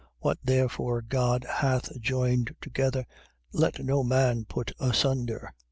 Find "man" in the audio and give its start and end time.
4.03-4.45